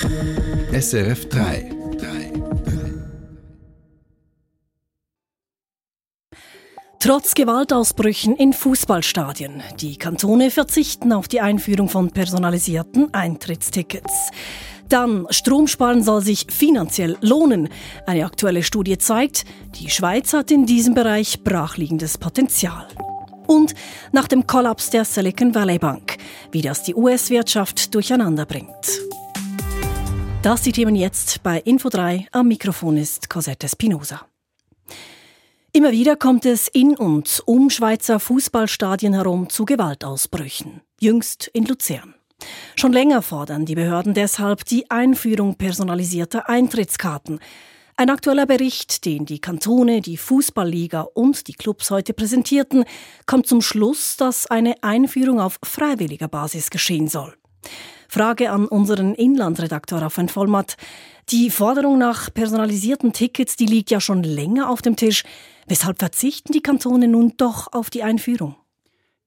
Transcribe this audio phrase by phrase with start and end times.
[0.00, 1.70] SRF 3.
[6.98, 9.62] Trotz Gewaltausbrüchen in Fußballstadien.
[9.80, 14.30] Die Kantone verzichten auf die Einführung von personalisierten Eintrittstickets.
[14.88, 17.68] Dann, Stromsparen soll sich finanziell lohnen.
[18.06, 22.88] Eine aktuelle Studie zeigt, die Schweiz hat in diesem Bereich brachliegendes Potenzial.
[23.46, 23.74] Und
[24.12, 26.16] nach dem Kollaps der Silicon Valley Bank,
[26.50, 29.01] wie das die US-Wirtschaft durcheinander bringt.
[30.42, 32.26] Das die Themen jetzt bei Info 3.
[32.32, 34.22] Am Mikrofon ist Cosette Spinoza.
[35.72, 40.80] Immer wieder kommt es in und um Schweizer Fußballstadien herum zu Gewaltausbrüchen.
[40.98, 42.16] Jüngst in Luzern.
[42.74, 47.38] Schon länger fordern die Behörden deshalb die Einführung personalisierter Eintrittskarten.
[47.96, 52.84] Ein aktueller Bericht, den die Kantone, die Fußballliga und die Clubs heute präsentierten,
[53.26, 57.32] kommt zum Schluss, dass eine Einführung auf freiwilliger Basis geschehen soll.
[58.12, 60.76] Frage an unseren Inlandredakteur Raphael Vollmatt.
[61.30, 65.24] Die Forderung nach personalisierten Tickets, die liegt ja schon länger auf dem Tisch.
[65.66, 68.54] Weshalb verzichten die Kantone nun doch auf die Einführung?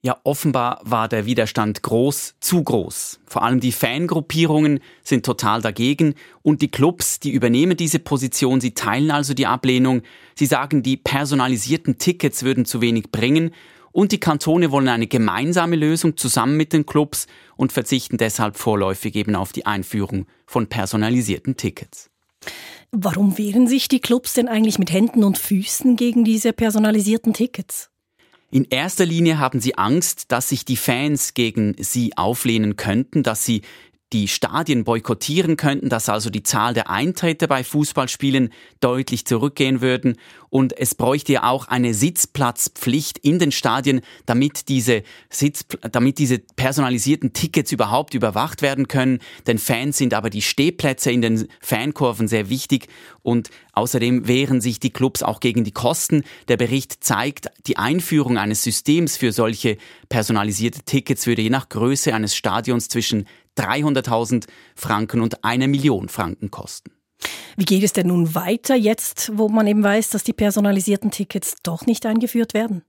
[0.03, 3.21] Ja, offenbar war der Widerstand groß, zu groß.
[3.25, 8.75] Vor allem die Fangruppierungen sind total dagegen und die Clubs, die übernehmen diese Position, sie
[8.75, 10.03] teilen also die Ablehnung.
[10.35, 13.49] Sie sagen, die personalisierten Tickets würden zu wenig bringen
[13.95, 19.15] und die Kantone wollen eine gemeinsame Lösung zusammen mit den Clubs und verzichten deshalb vorläufig
[19.15, 22.09] eben auf die Einführung von personalisierten Tickets.
[22.91, 27.89] Warum wehren sich die Clubs denn eigentlich mit Händen und Füßen gegen diese personalisierten Tickets?
[28.51, 33.45] In erster Linie haben sie Angst, dass sich die Fans gegen sie auflehnen könnten, dass
[33.45, 33.61] sie
[34.13, 40.17] die Stadien boykottieren könnten, dass also die Zahl der Eintritte bei Fußballspielen deutlich zurückgehen würden.
[40.49, 46.39] Und es bräuchte ja auch eine Sitzplatzpflicht in den Stadien, damit diese, Sitz, damit diese
[46.39, 49.19] personalisierten Tickets überhaupt überwacht werden können.
[49.47, 52.87] Den Fans sind aber die Stehplätze in den Fankurven sehr wichtig.
[53.21, 56.23] Und außerdem wehren sich die Clubs auch gegen die Kosten.
[56.47, 59.77] Der Bericht zeigt, die Einführung eines Systems für solche
[60.09, 63.25] personalisierte Tickets würde je nach Größe eines Stadions zwischen
[63.57, 64.45] 300.000
[64.75, 66.91] Franken und eine Million Franken kosten.
[67.57, 71.55] Wie geht es denn nun weiter jetzt, wo man eben weiß, dass die personalisierten Tickets
[71.63, 72.83] doch nicht eingeführt werden?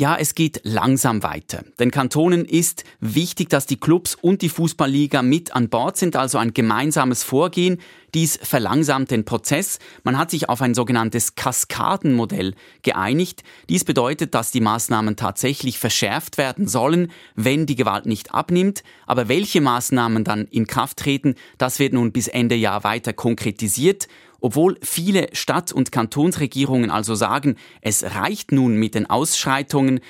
[0.00, 1.64] Ja, es geht langsam weiter.
[1.80, 6.38] Den Kantonen ist wichtig, dass die Clubs und die Fußballliga mit an Bord sind, also
[6.38, 7.80] ein gemeinsames Vorgehen.
[8.14, 9.80] Dies verlangsamt den Prozess.
[10.04, 13.42] Man hat sich auf ein sogenanntes Kaskadenmodell geeinigt.
[13.68, 18.84] Dies bedeutet, dass die Maßnahmen tatsächlich verschärft werden sollen, wenn die Gewalt nicht abnimmt.
[19.04, 24.06] Aber welche Maßnahmen dann in Kraft treten, das wird nun bis Ende Jahr weiter konkretisiert.
[24.40, 30.00] Obwohl viele Stadt- und Kantonsregierungen also sagen, es reicht nun mit den Ausschreitungen,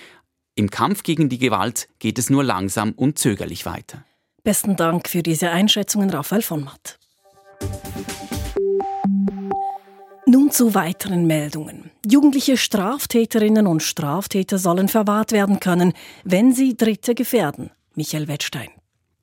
[0.55, 4.05] im Kampf gegen die Gewalt geht es nur langsam und zögerlich weiter.
[4.43, 6.99] Besten Dank für diese Einschätzungen, Raphael von Matt.
[10.27, 11.91] Nun zu weiteren Meldungen.
[12.05, 15.93] Jugendliche Straftäterinnen und Straftäter sollen verwahrt werden können,
[16.25, 17.71] wenn sie Dritte gefährden.
[17.95, 18.69] Michael Wettstein.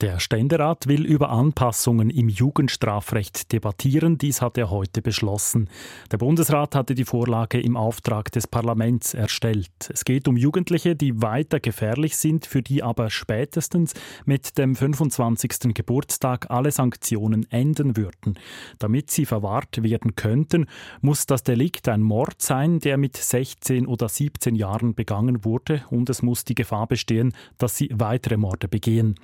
[0.02, 4.18] Der Ständerat will über Anpassungen im Jugendstrafrecht debattieren.
[4.18, 5.70] Dies hat er heute beschlossen.
[6.12, 9.70] Der Bundesrat hatte die Vorlage im Auftrag des Parlaments erstellt.
[9.88, 13.94] Es geht um Jugendliche, die weiter gefährlich sind, für die aber spätestens
[14.26, 15.72] mit dem 25.
[15.72, 18.38] Geburtstag alle Sanktionen enden würden.
[18.78, 20.66] Damit sie verwahrt werden könnten,
[21.00, 26.10] muss das Delikt ein Mord sein, der mit 16 oder 17 Jahren begangen wurde, und
[26.10, 29.14] es muss die Gefahr bestehen, dass sie weitere Morde begehen.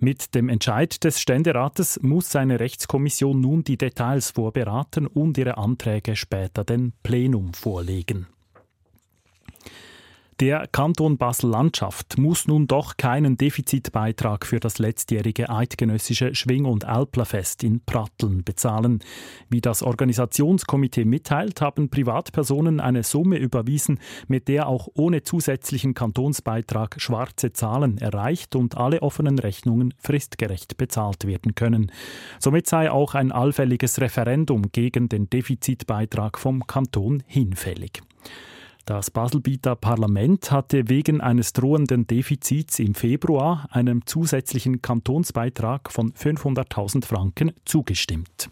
[0.00, 6.16] Mit dem Entscheid des Ständerates muss seine Rechtskommission nun die Details vorberaten und ihre Anträge
[6.16, 8.26] später dem Plenum vorlegen.
[10.40, 17.62] Der Kanton Basel-Landschaft muss nun doch keinen Defizitbeitrag für das letztjährige eidgenössische Schwing- und Alplerfest
[17.62, 18.98] in Pratteln bezahlen.
[19.48, 27.00] Wie das Organisationskomitee mitteilt, haben Privatpersonen eine Summe überwiesen, mit der auch ohne zusätzlichen Kantonsbeitrag
[27.00, 31.92] schwarze Zahlen erreicht und alle offenen Rechnungen fristgerecht bezahlt werden können.
[32.40, 38.02] Somit sei auch ein allfälliges Referendum gegen den Defizitbeitrag vom Kanton hinfällig.
[38.86, 47.06] Das Baselbieter Parlament hatte wegen eines drohenden Defizits im Februar einem zusätzlichen Kantonsbeitrag von 500.000
[47.06, 48.50] Franken zugestimmt.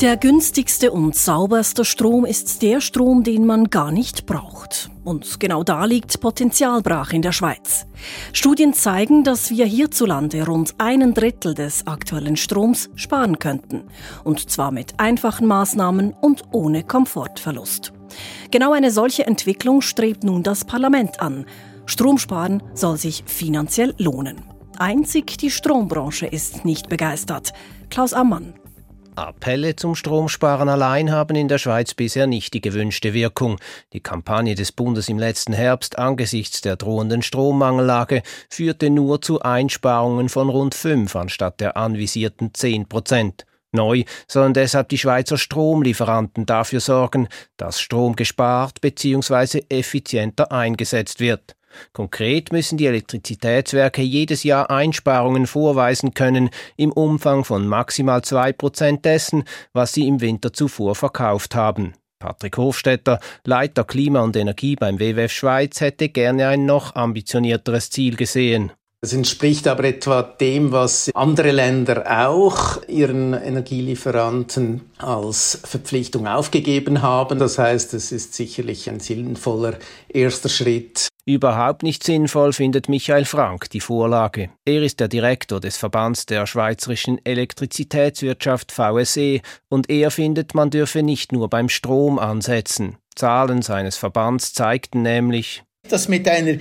[0.00, 4.90] Der günstigste und sauberste Strom ist der Strom, den man gar nicht braucht.
[5.04, 7.86] Und genau da liegt Potenzial brach in der Schweiz.
[8.32, 13.84] Studien zeigen, dass wir hierzulande rund einen Drittel des aktuellen Stroms sparen könnten.
[14.24, 17.92] Und zwar mit einfachen Maßnahmen und ohne Komfortverlust.
[18.50, 21.46] Genau eine solche Entwicklung strebt nun das Parlament an.
[21.86, 24.42] Stromsparen soll sich finanziell lohnen.
[24.76, 27.52] Einzig die Strombranche ist nicht begeistert.
[27.90, 28.54] Klaus Ammann.
[29.16, 33.58] Appelle zum Stromsparen allein haben in der Schweiz bisher nicht die gewünschte Wirkung.
[33.92, 40.28] Die Kampagne des Bundes im letzten Herbst angesichts der drohenden Strommangellage führte nur zu Einsparungen
[40.28, 43.46] von rund fünf anstatt der anvisierten zehn Prozent.
[43.72, 49.64] Neu sollen deshalb die Schweizer Stromlieferanten dafür sorgen, dass Strom gespart bzw.
[49.68, 51.56] effizienter eingesetzt wird.
[51.92, 59.04] Konkret müssen die Elektrizitätswerke jedes Jahr Einsparungen vorweisen können im Umfang von maximal zwei Prozent
[59.04, 61.94] dessen, was sie im Winter zuvor verkauft haben.
[62.18, 68.16] Patrick Hofstetter, Leiter Klima und Energie beim WWF Schweiz, hätte gerne ein noch ambitionierteres Ziel
[68.16, 68.72] gesehen.
[69.04, 77.38] Es entspricht aber etwa dem, was andere Länder auch ihren Energielieferanten als Verpflichtung aufgegeben haben.
[77.38, 79.74] Das heißt, es ist sicherlich ein sinnvoller
[80.08, 81.08] erster Schritt.
[81.26, 84.48] Überhaupt nicht sinnvoll findet Michael Frank die Vorlage.
[84.64, 91.02] Er ist der Direktor des Verbands der Schweizerischen Elektrizitätswirtschaft VSE und er findet, man dürfe
[91.02, 92.96] nicht nur beim Strom ansetzen.
[93.14, 96.56] Zahlen seines Verbands zeigten nämlich, dass mit einer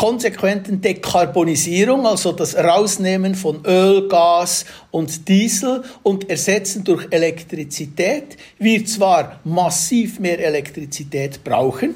[0.00, 8.82] konsequenten Dekarbonisierung, also das Rausnehmen von Öl, Gas und Diesel und Ersetzen durch Elektrizität, wir
[8.86, 11.94] zwar massiv mehr Elektrizität brauchen,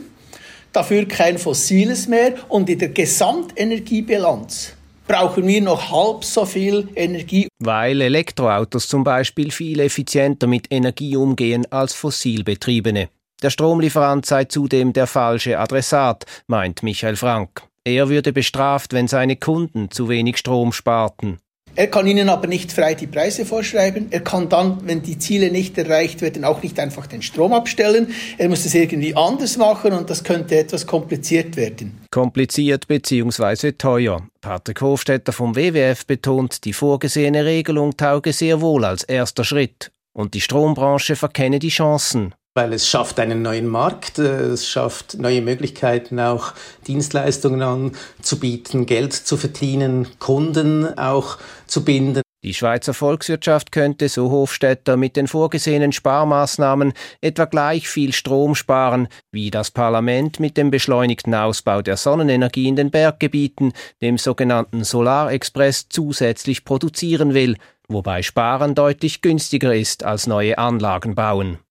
[0.70, 4.74] dafür kein fossiles mehr und in der Gesamtenergiebilanz
[5.08, 7.48] brauchen wir noch halb so viel Energie.
[7.58, 13.08] Weil Elektroautos zum Beispiel viel effizienter mit Energie umgehen als fossilbetriebene.
[13.42, 17.62] Der Stromlieferant sei zudem der falsche Adressat, meint Michael Frank.
[17.86, 21.38] Er würde bestraft, wenn seine Kunden zu wenig Strom sparten.
[21.76, 24.06] Er kann ihnen aber nicht frei die Preise vorschreiben.
[24.10, 28.14] Er kann dann, wenn die Ziele nicht erreicht werden, auch nicht einfach den Strom abstellen.
[28.38, 32.00] Er muss es irgendwie anders machen und das könnte etwas kompliziert werden.
[32.10, 33.72] Kompliziert bzw.
[33.72, 34.22] teuer.
[34.40, 39.90] Patrick Hofstetter vom WWF betont, die vorgesehene Regelung tauge sehr wohl als erster Schritt.
[40.12, 45.42] Und die Strombranche verkenne die Chancen weil es schafft einen neuen Markt, es schafft neue
[45.42, 46.52] Möglichkeiten, auch
[46.86, 52.22] Dienstleistungen anzubieten, Geld zu verdienen, Kunden auch zu binden.
[52.44, 56.92] Die Schweizer Volkswirtschaft könnte, so Hofstetter, mit den vorgesehenen Sparmaßnahmen
[57.22, 62.76] etwa gleich viel Strom sparen, wie das Parlament mit dem beschleunigten Ausbau der Sonnenenergie in
[62.76, 63.72] den Berggebieten,
[64.02, 67.56] dem sogenannten Solarexpress, zusätzlich produzieren will,
[67.88, 71.63] wobei Sparen deutlich günstiger ist als neue Anlagen bauen.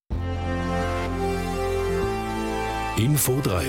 [2.98, 3.64] Info 3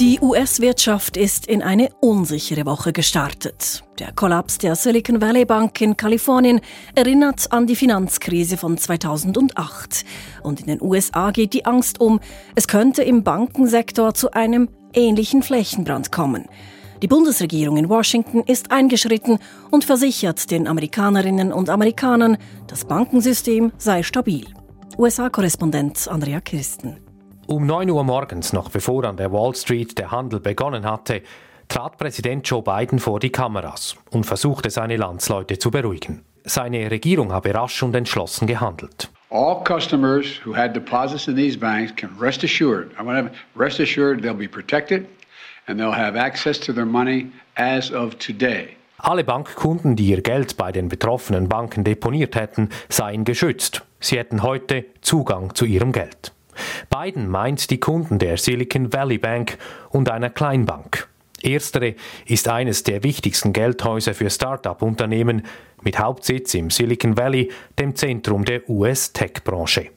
[0.00, 3.82] die US-Wirtschaft ist in eine unsichere Woche gestartet.
[3.98, 6.60] Der Kollaps der Silicon Valley Bank in Kalifornien
[6.94, 10.04] erinnert an die Finanzkrise von 2008.
[10.44, 12.20] Und in den USA geht die Angst um,
[12.54, 16.44] es könnte im Bankensektor zu einem ähnlichen Flächenbrand kommen.
[17.02, 19.40] Die Bundesregierung in Washington ist eingeschritten
[19.72, 22.38] und versichert den Amerikanerinnen und Amerikanern,
[22.68, 24.46] das Bankensystem sei stabil.
[24.96, 27.07] USA-Korrespondent Andrea Kirsten.
[27.50, 31.22] Um 9 Uhr morgens, noch bevor an der Wall Street der Handel begonnen hatte,
[31.66, 36.26] trat Präsident Joe Biden vor die Kameras und versuchte seine Landsleute zu beruhigen.
[36.44, 39.10] Seine Regierung habe rasch und entschlossen gehandelt.
[39.30, 43.80] All customers who had deposits in these banks can rest assured, I want to rest
[43.80, 45.06] assured they'll be protected
[45.68, 48.76] and they'll have access to their money as of today.
[48.98, 53.86] Alle Bankkunden, die ihr Geld bei den betroffenen Banken deponiert hätten, seien geschützt.
[54.00, 56.34] Sie hätten heute Zugang zu ihrem Geld.
[56.90, 59.58] Biden meint die Kunden der Silicon Valley Bank
[59.90, 61.08] und einer Kleinbank.
[61.42, 61.94] Erstere
[62.26, 65.42] ist eines der wichtigsten Geldhäuser für Start-up-Unternehmen
[65.82, 69.90] mit Hauptsitz im Silicon Valley, dem Zentrum der US-Tech-Branche.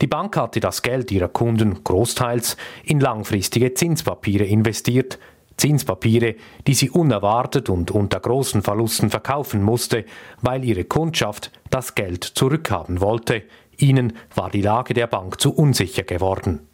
[0.00, 5.18] Die Bank hatte das Geld ihrer Kunden großteils in langfristige Zinspapiere investiert,
[5.56, 6.34] Zinspapiere,
[6.66, 10.04] die sie unerwartet und unter großen Verlusten verkaufen musste,
[10.40, 13.42] weil ihre Kundschaft das Geld zurückhaben wollte,
[13.82, 16.66] Ihnen war die Lage der Bank zu unsicher geworden.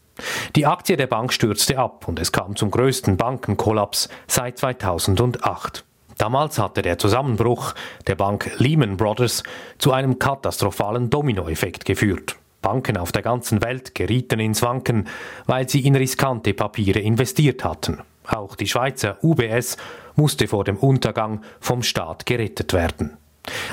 [0.57, 5.85] Die Aktie der Bank stürzte ab und es kam zum größten Bankenkollaps seit 2008.
[6.19, 7.75] Damals hatte der Zusammenbruch
[8.07, 9.45] der Bank Lehman Brothers
[9.79, 12.37] zu einem katastrophalen Dominoeffekt geführt.
[12.61, 15.07] Banken auf der ganzen Welt gerieten ins Wanken,
[15.47, 18.03] weil sie in riskante Papiere investiert hatten.
[18.27, 19.77] Auch die Schweizer UBS
[20.17, 23.17] musste vor dem Untergang vom Staat gerettet werden.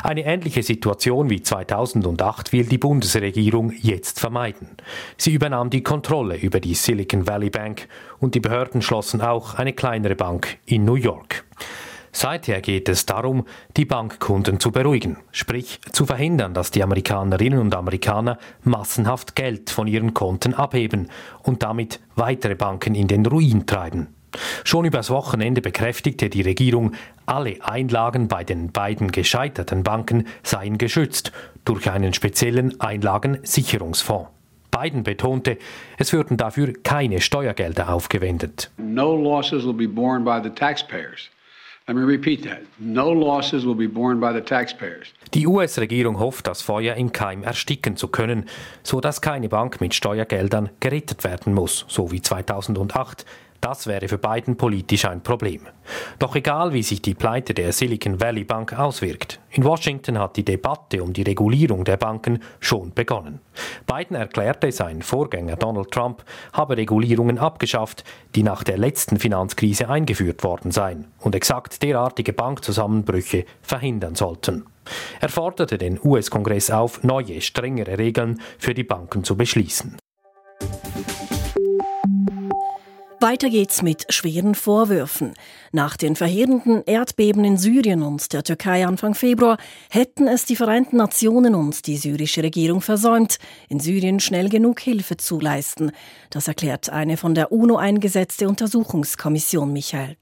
[0.03, 4.69] Eine ähnliche Situation wie 2008 will die Bundesregierung jetzt vermeiden.
[5.17, 7.87] Sie übernahm die Kontrolle über die Silicon Valley Bank
[8.19, 11.45] und die Behörden schlossen auch eine kleinere Bank in New York.
[12.15, 17.75] Seither geht es darum, die Bankkunden zu beruhigen, sprich zu verhindern, dass die Amerikanerinnen und
[17.75, 21.09] Amerikaner massenhaft Geld von ihren Konten abheben
[21.43, 24.15] und damit weitere Banken in den Ruin treiben.
[24.63, 26.93] Schon übers Wochenende bekräftigte die Regierung,
[27.25, 31.31] alle Einlagen bei den beiden gescheiterten Banken seien geschützt
[31.65, 34.29] durch einen speziellen Einlagensicherungsfonds.
[34.71, 35.57] Biden betonte,
[35.97, 38.71] es würden dafür keine Steuergelder aufgewendet.
[38.77, 41.29] No losses will be borne by the taxpayers.
[41.87, 42.61] Let me repeat that.
[42.79, 45.13] No losses will be borne by the taxpayers.
[45.35, 48.49] Die US-Regierung hofft, das Feuer im Keim ersticken zu können,
[48.81, 53.25] so dass keine Bank mit Steuergeldern gerettet werden muss, so wie 2008
[53.61, 55.61] das wäre für Biden politisch ein Problem.
[56.19, 60.45] Doch egal, wie sich die Pleite der Silicon Valley Bank auswirkt, in Washington hat die
[60.45, 63.39] Debatte um die Regulierung der Banken schon begonnen.
[63.87, 68.03] Biden erklärte, sein Vorgänger Donald Trump habe Regulierungen abgeschafft,
[68.35, 74.65] die nach der letzten Finanzkrise eingeführt worden seien und exakt derartige Bankzusammenbrüche verhindern sollten.
[75.19, 79.97] Er forderte den US-Kongress auf, neue, strengere Regeln für die Banken zu beschließen.
[83.19, 85.33] Weiter geht's mit schweren Vorwürfen.
[85.71, 89.57] Nach den verheerenden Erdbeben in Syrien und der Türkei Anfang Februar
[89.89, 93.37] hätten es die Vereinten Nationen und die syrische Regierung versäumt,
[93.69, 95.91] in Syrien schnell genug Hilfe zu leisten.
[96.29, 100.17] Das erklärt eine von der UNO eingesetzte Untersuchungskommission Michael.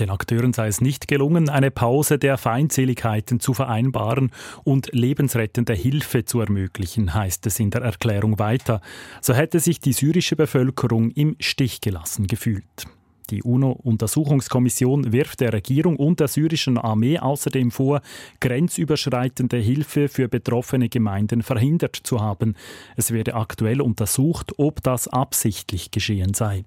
[0.00, 4.30] Den Akteuren sei es nicht gelungen, eine Pause der Feindseligkeiten zu vereinbaren
[4.64, 8.80] und lebensrettende Hilfe zu ermöglichen, heißt es in der Erklärung weiter.
[9.20, 12.86] So hätte sich die syrische Bevölkerung im Stich gelassen gefühlt.
[13.30, 18.00] Die UNO-Untersuchungskommission wirft der Regierung und der syrischen Armee außerdem vor,
[18.40, 22.54] grenzüberschreitende Hilfe für betroffene Gemeinden verhindert zu haben.
[22.96, 26.64] Es werde aktuell untersucht, ob das absichtlich geschehen sei.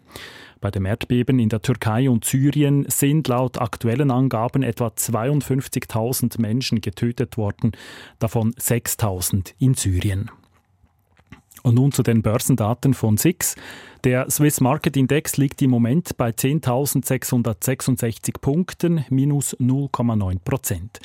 [0.59, 6.81] Bei dem Erdbeben in der Türkei und Syrien sind laut aktuellen Angaben etwa 52.000 Menschen
[6.81, 7.71] getötet worden,
[8.19, 10.29] davon 6.000 in Syrien.
[11.63, 13.55] Und nun zu den Börsendaten von SIX.
[14.03, 20.99] Der Swiss Market Index liegt im Moment bei 10.666 Punkten, minus 0,9 Prozent.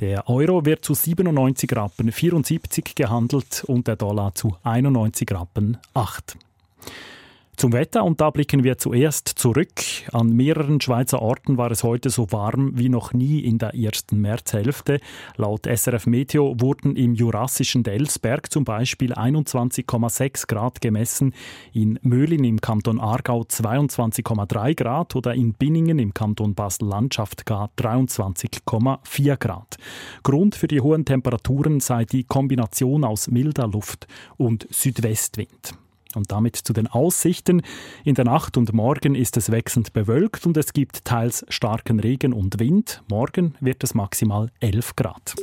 [0.00, 6.36] Der Euro wird zu 97 Rappen 74 gehandelt und der Dollar zu 91 Rappen 8.
[7.56, 9.72] Zum Wetter und da blicken wir zuerst zurück.
[10.12, 14.20] An mehreren Schweizer Orten war es heute so warm wie noch nie in der ersten
[14.20, 15.00] Märzhälfte.
[15.36, 21.32] Laut SRF Meteo wurden im jurassischen Delsberg zum Beispiel 21,6 Grad gemessen,
[21.72, 29.36] in Möhlin im Kanton Aargau 22,3 Grad oder in Binningen im Kanton Basel-Landschaft gar 23,4
[29.38, 29.78] Grad.
[30.22, 35.72] Grund für die hohen Temperaturen sei die Kombination aus milder Luft und Südwestwind.
[36.16, 37.60] Und damit zu den Aussichten.
[38.02, 42.32] In der Nacht und morgen ist es wechselnd bewölkt und es gibt teils starken Regen
[42.32, 43.02] und Wind.
[43.08, 45.34] Morgen wird es maximal 11 Grad.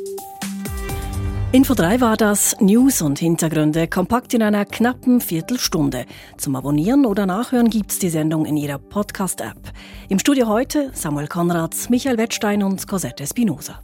[1.51, 6.07] Info 3 war das News und Hintergründe kompakt in einer knappen Viertelstunde.
[6.37, 9.71] Zum Abonnieren oder Nachhören gibt es die Sendung in Ihrer Podcast-App.
[10.09, 13.83] Im Studio heute Samuel Konrads, Michael Wettstein und Cosette Spinoza.